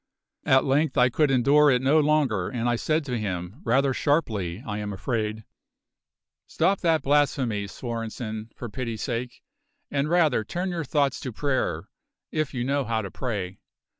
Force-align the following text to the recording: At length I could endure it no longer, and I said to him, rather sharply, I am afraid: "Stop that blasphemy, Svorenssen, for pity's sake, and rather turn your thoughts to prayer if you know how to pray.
At 0.45 0.65
length 0.65 0.97
I 0.97 1.09
could 1.11 1.29
endure 1.29 1.69
it 1.69 1.79
no 1.79 1.99
longer, 1.99 2.49
and 2.49 2.67
I 2.67 2.75
said 2.75 3.05
to 3.05 3.19
him, 3.19 3.61
rather 3.63 3.93
sharply, 3.93 4.63
I 4.65 4.79
am 4.79 4.91
afraid: 4.91 5.43
"Stop 6.47 6.79
that 6.81 7.03
blasphemy, 7.03 7.67
Svorenssen, 7.67 8.51
for 8.55 8.67
pity's 8.67 9.03
sake, 9.03 9.43
and 9.91 10.09
rather 10.09 10.43
turn 10.43 10.71
your 10.71 10.85
thoughts 10.85 11.19
to 11.19 11.31
prayer 11.31 11.87
if 12.31 12.51
you 12.51 12.63
know 12.63 12.83
how 12.83 13.03
to 13.03 13.11
pray. 13.11 13.59